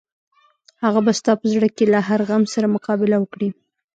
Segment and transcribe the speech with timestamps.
[0.83, 3.49] هغه به ستا په زړه کې له هر غم سره مقابله وکړي.